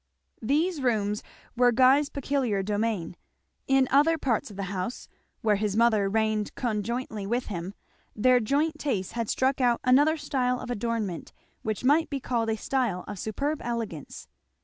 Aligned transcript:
These 0.41 0.81
rooms 0.81 1.21
were 1.55 1.71
Guy's 1.71 2.09
peculiar 2.09 2.63
domain. 2.63 3.15
In 3.67 3.87
other 3.91 4.17
parts 4.17 4.49
of 4.49 4.55
the 4.57 4.63
house, 4.73 5.07
where 5.43 5.57
his 5.57 5.77
mother 5.77 6.09
reigned 6.09 6.55
conjointly 6.55 7.27
with 7.27 7.45
him, 7.53 7.75
their 8.15 8.39
joint 8.39 8.79
tastes 8.79 9.11
had 9.11 9.29
struck 9.29 9.61
out 9.61 9.79
another 9.83 10.17
style 10.17 10.59
of 10.59 10.71
adornment 10.71 11.33
which 11.61 11.83
might 11.83 12.09
be 12.09 12.19
called 12.19 12.49
a 12.49 12.57
style 12.57 13.05
of 13.07 13.19
superb 13.19 13.61
elegance. 13.63 14.27